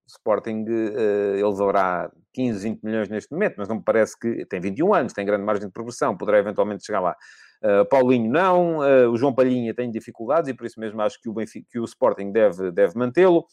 [0.06, 4.60] Sporting, uh, ele valerá 15, 20 milhões neste momento, mas não me parece que tem
[4.60, 7.16] 21 anos, tem grande margem de progressão, poderá eventualmente chegar lá.
[7.62, 11.28] Uh, Paulinho não, uh, o João Palhinha tem dificuldades e por isso mesmo acho que
[11.28, 13.46] o, Benfica, que o Sporting deve, deve mantê-lo.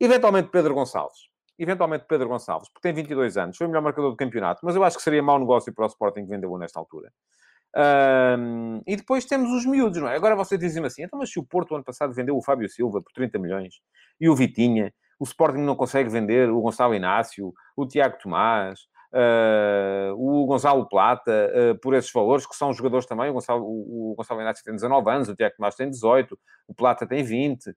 [0.00, 4.16] Eventualmente Pedro Gonçalves eventualmente Pedro Gonçalves, porque tem 22 anos, foi o melhor marcador do
[4.16, 7.12] campeonato, mas eu acho que seria mau negócio para o Sporting vendê-lo nesta altura.
[8.86, 10.16] E depois temos os miúdos, não é?
[10.16, 13.02] Agora você diz-me assim, então, mas se o Porto ano passado vendeu o Fábio Silva
[13.02, 13.74] por 30 milhões
[14.20, 18.80] e o Vitinha, o Sporting não consegue vender o Gonçalo Inácio, o Tiago Tomás,
[19.14, 23.30] uh, o Gonçalo Plata, uh, por esses valores, que são jogadores também.
[23.30, 27.06] O Gonçalo, o, Gonçalo Inácio tem 19 anos, o Tiago Tomás tem 18, o Plata
[27.06, 27.74] tem 20,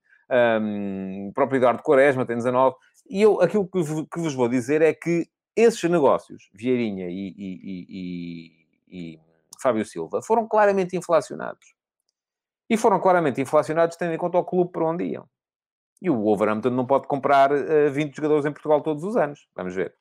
[0.62, 2.76] um, o próprio Eduardo Quaresma tem 19.
[3.10, 7.88] E eu, aquilo que, que vos vou dizer é que esses negócios, Vieirinha e, e,
[7.90, 9.20] e, e,
[9.62, 11.76] Fábio Silva, foram claramente inflacionados.
[12.70, 15.26] E foram claramente inflacionados tendo em conta o clube para onde iam.
[16.02, 19.48] E o Wolverhampton não pode comprar uh, 20 jogadores em Portugal todos os anos.
[19.56, 19.96] Vamos ver.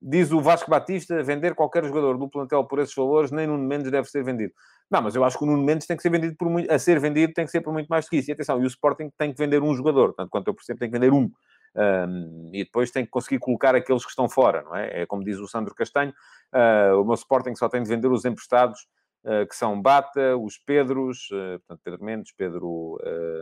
[0.00, 3.90] Diz o Vasco Batista, vender qualquer jogador do plantel por esses valores, nem Nuno Mendes
[3.90, 4.52] deve ser vendido.
[4.90, 6.78] Não, mas eu acho que o Nuno Mendes tem que ser vendido por muito, a
[6.78, 8.30] ser vendido tem que ser por muito mais do que isso.
[8.30, 10.90] E atenção, e o Sporting tem que vender um jogador, tanto quanto eu percebo, tem
[10.90, 11.30] que vender um.
[11.76, 15.02] Um, e depois tem que conseguir colocar aqueles que estão fora, não é?
[15.02, 16.12] É como diz o Sandro Castanho,
[16.54, 18.80] uh, o meu Sporting só tem de vender os emprestados,
[19.24, 22.98] uh, que são Bata, os Pedros, uh, portanto, Pedro Mendes, Pedro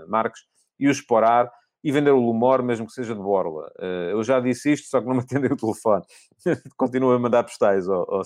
[0.09, 0.43] Marques,
[0.79, 1.51] e o Esporar,
[1.87, 3.71] e vender o Lumor, mesmo que seja de Borla.
[3.79, 6.03] Uh, eu já disse isto, só que não me atendeu o telefone.
[6.77, 8.23] Continua a mandar postais, ó, oh.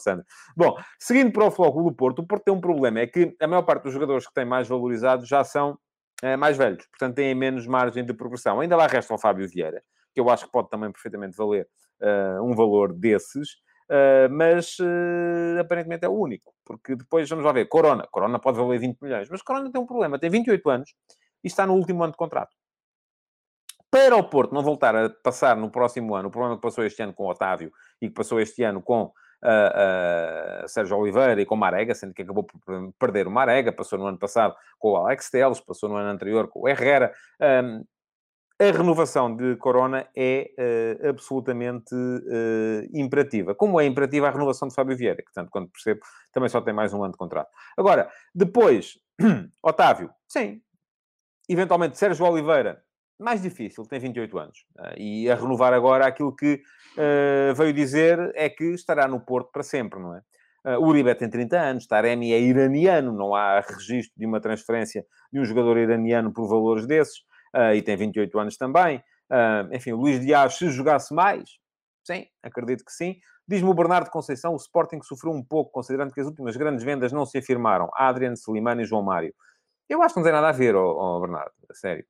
[0.57, 3.47] Bom, seguindo para o Floco do Porto, o Porto tem um problema, é que a
[3.47, 5.79] maior parte dos jogadores que têm mais valorizados já são
[6.25, 8.61] uh, mais velhos, portanto têm menos margem de progressão.
[8.61, 9.83] Ainda lá resta o Fábio Vieira,
[10.15, 11.69] que eu acho que pode também perfeitamente valer
[12.01, 13.59] uh, um valor desses,
[14.31, 14.77] mas
[15.59, 19.29] aparentemente é o único, porque depois vamos lá ver, Corona, Corona pode valer 20 milhões,
[19.29, 20.95] mas Corona tem um problema, tem 28 anos
[21.43, 22.55] e está no último ano de contrato
[23.91, 27.03] para o Porto não voltar a passar no próximo ano o problema que passou este
[27.03, 29.05] ano com Otávio e que passou este ano com
[29.43, 32.61] uh, uh, Sérgio Oliveira e com Marega, sendo que acabou por
[32.99, 36.49] perder o Marega, passou no ano passado com o Alex Teles, passou no ano anterior
[36.49, 37.13] com o Herrera.
[37.41, 37.85] Um,
[38.61, 40.51] a renovação de Corona é
[41.03, 43.55] uh, absolutamente uh, imperativa.
[43.55, 46.01] Como é imperativa a renovação de Fábio Vieira, que, tanto quanto percebo,
[46.31, 47.49] também só tem mais um ano de contrato.
[47.77, 48.99] Agora, depois,
[49.65, 50.61] Otávio, sim.
[51.49, 52.83] Eventualmente, Sérgio Oliveira,
[53.23, 54.65] mais difícil, tem 28 anos.
[54.79, 56.63] Uh, e a renovar agora aquilo que
[56.97, 60.23] uh, veio dizer é que estará no Porto para sempre, não é?
[60.65, 65.41] Uh, Uribe tem 30 anos, Taremi é iraniano, não há registro de uma transferência de
[65.41, 67.19] um jogador iraniano por valores desses,
[67.55, 69.03] uh, e tem 28 anos também.
[69.73, 71.59] enfim, o Luís Dias, se jogasse mais,
[72.05, 73.17] sim, acredito que sim.
[73.49, 77.11] Diz-me o Bernardo Conceição, o Sporting sofreu um pouco, considerando que as últimas grandes vendas
[77.11, 77.89] não se afirmaram.
[77.95, 79.35] Adriano, Slimani e João Mário.
[79.89, 82.05] Eu acho que não tem nada a ver, oh, oh Bernardo, sério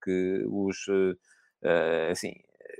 [0.00, 2.32] porque os, uh, assim,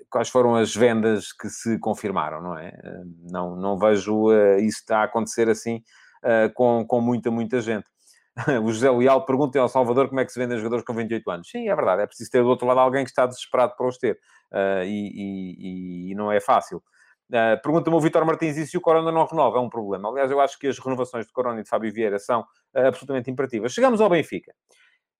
[0.09, 2.69] quais foram as vendas que se confirmaram, não é?
[2.69, 4.29] Eh, não, não vejo
[4.59, 5.83] isso a acontecer assim
[6.55, 7.87] com, com muita, muita gente.
[8.65, 11.49] o José Leal pergunta ao Salvador como é que se vendem jogadores com 28 anos.
[11.49, 13.99] Sim, é verdade, é preciso ter do outro lado alguém que está desesperado para os
[13.99, 14.19] ter.
[14.85, 16.83] E, e, e, não é fácil.
[17.31, 20.09] Uh, Pergunta-me o Vitor Martins e se o Corona não renova, é um problema.
[20.09, 23.31] Aliás, eu acho que as renovações de Corona e de Fábio Vieira são uh, absolutamente
[23.31, 23.73] imperativas.
[23.73, 24.53] Chegamos ao Benfica.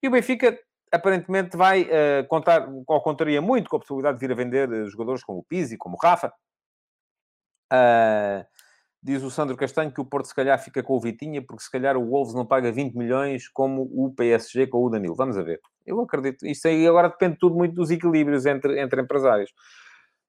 [0.03, 0.57] E o Benfica,
[0.91, 5.23] aparentemente, vai uh, contar, ou contaria muito com a possibilidade de vir a vender jogadores
[5.23, 6.33] como o Pizzi, como o Rafa.
[7.71, 8.45] Uh,
[9.03, 11.71] Diz o Sandro Castanho que o Porto se calhar fica com o Vitinha, porque se
[11.71, 15.15] calhar o Wolves não paga 20 milhões como o PSG com o Danilo.
[15.15, 15.59] Vamos a ver.
[15.83, 16.45] Eu acredito.
[16.45, 19.51] Isto aí agora depende tudo muito dos equilíbrios entre, entre empresários.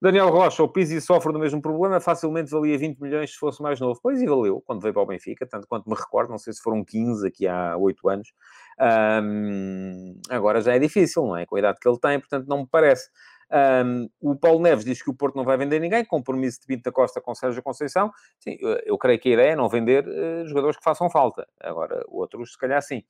[0.01, 3.79] Daniel Rocha, o Pizzi sofre do mesmo problema, facilmente valia 20 milhões se fosse mais
[3.79, 4.01] novo.
[4.03, 6.63] Pois e valeu, quando veio para o Benfica, tanto quanto me recordo, não sei se
[6.63, 8.33] foram 15 aqui há 8 anos.
[8.81, 11.47] Um, agora já é difícil, não é?
[11.47, 13.11] Com a idade que ele tem, portanto não me parece.
[13.85, 16.85] Um, o Paulo Neves diz que o Porto não vai vender ninguém, compromisso de Pinto
[16.85, 18.11] da Costa com Sérgio Conceição.
[18.41, 21.47] Sim, eu creio que a ideia é não vender uh, jogadores que façam falta.
[21.61, 23.03] Agora, outros, se calhar, sim.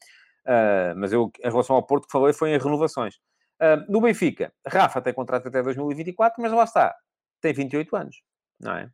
[0.44, 3.16] Uh, mas eu, em relação ao Porto, que falei foi em renovações.
[3.60, 6.92] Uh, no Benfica, Rafa tem contrato até 2024, mas lá está,
[7.40, 8.22] tem 28 anos,
[8.60, 8.90] não é?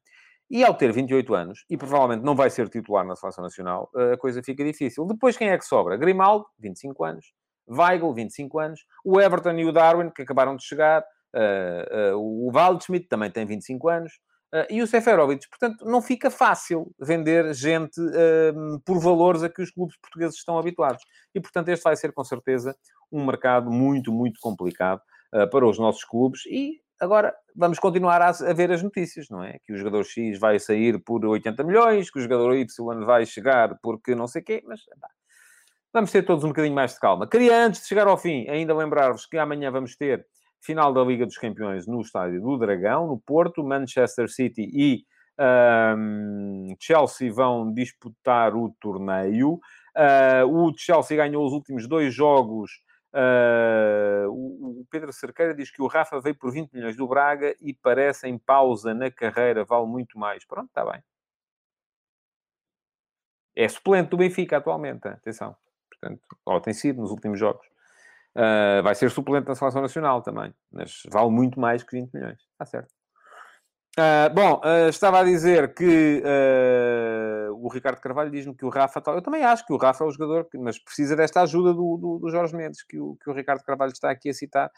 [0.50, 4.16] E ao ter 28 anos, e provavelmente não vai ser titular na Seleção Nacional, a
[4.16, 5.04] coisa fica difícil.
[5.06, 5.96] Depois, quem é que sobra?
[5.96, 7.26] Grimaldo, 25 anos.
[7.68, 8.80] Weigl, 25 anos.
[9.04, 11.04] O Everton e o Darwin, que acabaram de chegar.
[11.34, 14.12] Uh, uh, o Waldschmidt também tem 25 anos.
[14.70, 15.46] E o Seferovic.
[15.50, 20.58] Portanto, não fica fácil vender gente uh, por valores a que os clubes portugueses estão
[20.58, 21.02] habituados.
[21.34, 22.74] E, portanto, este vai ser, com certeza,
[23.12, 25.02] um mercado muito, muito complicado
[25.50, 26.46] para os nossos clubes.
[26.46, 29.58] E agora vamos continuar a, a, ver as notícias, não é?
[29.64, 33.78] Que o jogador X vai sair por 80 milhões, que o jogador Y vai chegar
[33.82, 34.80] porque não sei quê, mas...
[35.92, 37.26] Vamos ter todos um bocadinho mais de calma.
[37.26, 40.26] Queria, antes de chegar ao fim, ainda lembrar-vos que amanhã vamos ter
[40.60, 45.04] final da Liga dos Campeões no estádio do Dragão, no Porto, Manchester City e
[45.96, 49.60] um, Chelsea vão disputar o torneio.
[49.96, 52.70] Uh, o Chelsea ganhou os últimos dois jogos.
[53.14, 57.72] Uh, o, Pedro Cerqueira diz que o Rafa veio por 20 milhões do Braga e
[57.72, 60.44] parece em pausa na carreira, vale muito mais.
[60.44, 61.02] Pronto, está bem.
[63.56, 65.56] É suplente do Benfica atualmente, atenção.
[65.90, 67.66] Portanto, ou tem sido nos últimos jogos.
[68.36, 72.38] Uh, vai ser suplente na seleção nacional também, mas vale muito mais que 20 milhões.
[72.52, 72.97] Está certo.
[73.98, 76.22] Uh, bom, uh, estava a dizer que
[77.50, 79.02] o Ricardo Carvalho diz-me que o Rafa.
[79.08, 81.96] Eu também acho que o Rafa é o jogador, que, mas precisa desta ajuda do,
[81.96, 84.70] do, do Jorge Mendes, que o, que o Ricardo Carvalho está aqui a citar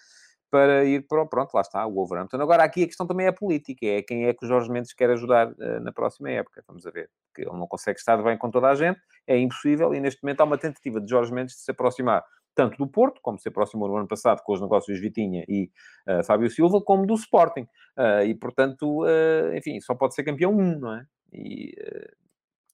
[0.51, 1.27] para ir para o.
[1.29, 2.41] Pronto, lá está, o Wolverhampton.
[2.41, 5.11] Agora, aqui a questão também é política, é quem é que o Jorge Mendes quer
[5.11, 6.65] ajudar uh, na próxima época.
[6.67, 7.11] Vamos a ver.
[7.35, 10.41] Que ele não consegue estar bem com toda a gente, é impossível, e neste momento
[10.41, 13.89] há uma tentativa de Jorge Mendes de se aproximar tanto do Porto, como se aproximou
[13.89, 15.71] no ano passado com os negócios Vitinha e
[16.09, 17.67] uh, Fábio Silva, como do Sporting.
[17.97, 21.05] Uh, e, portanto, uh, enfim, só pode ser campeão um, não é?
[21.33, 21.75] E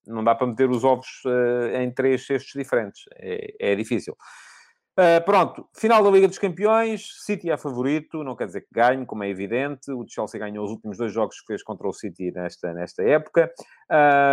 [0.07, 1.23] não dá para meter os ovos
[1.75, 3.03] em três cestos diferentes.
[3.17, 4.17] É, é difícil.
[4.99, 9.05] Uh, pronto, final da Liga dos Campeões, City é favorito, não quer dizer que ganhe,
[9.05, 9.93] como é evidente.
[9.93, 13.53] O Chelsea ganhou os últimos dois jogos que fez contra o City nesta, nesta época.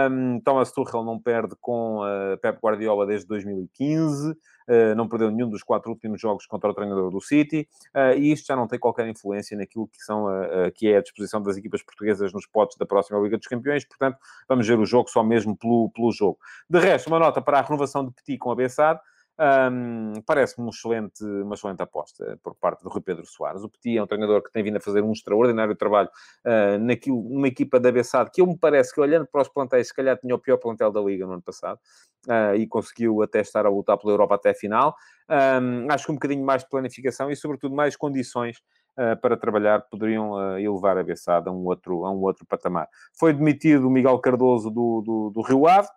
[0.09, 4.35] Um, Thomas Tuchel não perde com uh, Pep Guardiola desde 2015, uh,
[4.69, 7.67] ah, não perdeu nenhum dos quatro últimos jogos contra o treinador do City,
[8.15, 10.27] e isto já não tem qualquer influência naquilo que, são,
[10.73, 14.17] que é a disposição das equipas portuguesas nos potes da próxima Liga dos Campeões, portanto,
[14.47, 16.39] vamos ver o jogo só mesmo pelo, pelo jogo.
[16.69, 19.01] De resto, uma nota para a renovação de Petit com a Bessade.
[19.39, 23.63] Um, Parece-me um excelente, uma excelente aposta por parte do Rui Pedro Soares.
[23.63, 26.09] O Petit é um treinador que tem vindo a fazer um extraordinário trabalho
[26.45, 29.87] uh, naquilo, numa equipa da Bessade, que eu me parece que, olhando para os plantéis,
[29.87, 31.79] se calhar tinha o pior plantel da Liga no ano passado,
[32.27, 34.95] uh, e conseguiu até estar a lutar pela Europa até a final.
[35.29, 38.57] Um, acho que um bocadinho mais de planificação e, sobretudo, mais condições
[38.95, 42.87] Uh, para trabalhar poderiam uh, elevar a Bessada a um outro, a um outro patamar.
[43.17, 45.87] Foi demitido o Miguel Cardoso do, do, do Rio Ave,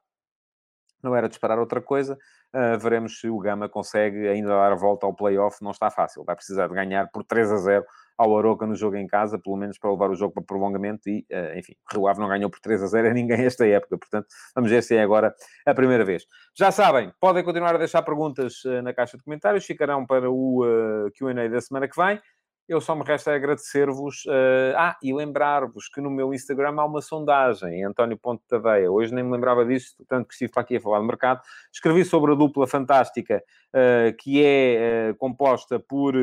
[1.06, 2.18] não era disparar outra coisa.
[2.54, 5.62] Uh, veremos se o Gama consegue ainda dar a volta ao play-off.
[5.62, 6.24] Não está fácil.
[6.24, 7.84] Vai precisar de ganhar por 3 a 0
[8.18, 11.08] ao Aroca no jogo em casa, pelo menos para levar o jogo para prolongamento.
[11.08, 13.96] E, uh, enfim, Rio Ave não ganhou por 3 a 0 a ninguém esta época.
[13.98, 16.24] Portanto, vamos ver se é agora a primeira vez.
[16.58, 19.64] Já sabem, podem continuar a deixar perguntas uh, na caixa de comentários.
[19.64, 20.64] Ficarão para o
[21.18, 22.20] QA da semana que vem.
[22.68, 24.24] Eu só me resta agradecer-vos.
[24.24, 28.90] Uh, ah, e lembrar-vos que no meu Instagram há uma sondagem, António Ponte Tadeia.
[28.90, 31.40] Hoje nem me lembrava disso, tanto que estive para aqui a falar de mercado.
[31.72, 33.40] Escrevi sobre a dupla fantástica,
[33.72, 36.14] uh, que é uh, composta por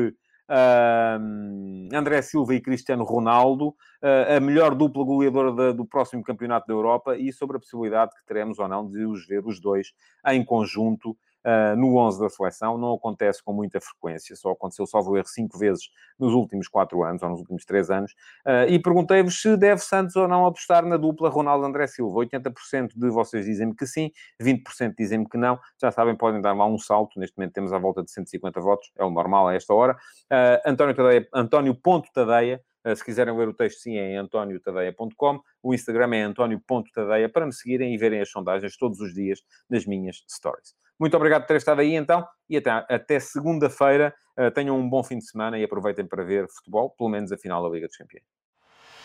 [1.90, 7.32] André Silva e Cristiano Ronaldo, a melhor dupla goleadora do próximo Campeonato da Europa, e
[7.32, 9.94] sobre a possibilidade que teremos ou não de os ver os dois
[10.26, 12.78] em conjunto uh, no 11 da seleção.
[12.78, 17.22] Não acontece com muita frequência, só aconteceu, salvo erro, cinco vezes nos últimos quatro anos,
[17.22, 18.12] ou nos últimos três anos.
[18.46, 22.20] Uh, e perguntei-vos se deve Santos ou não apostar na dupla Ronaldo-André Silva.
[22.20, 24.10] 80% de vocês dizem-me que sim,
[24.42, 25.58] 20% dizem-me que não.
[25.80, 27.18] Já sabem, podem dar lá um salto.
[27.18, 29.94] Neste momento temos à volta de 150 votos, é o normal a esta hora.
[30.30, 32.60] Uh, António Tadeia, António Ponto Tadeia,
[32.94, 35.40] se quiserem ler o texto, sim, é em antoniotadeia.com.
[35.62, 39.40] O Instagram é antonio.tadeia para me seguirem e verem as sondagens todos os dias
[39.70, 40.74] nas minhas stories.
[40.98, 44.14] Muito obrigado por ter estado aí, então, e até, até segunda-feira.
[44.38, 47.36] Uh, tenham um bom fim de semana e aproveitem para ver futebol, pelo menos a
[47.36, 48.24] final da Liga dos Campeões.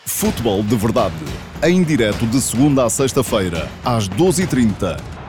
[0.04, 1.14] Futebol de Verdade,
[1.62, 5.19] em direto de segunda a sexta-feira, às 12h30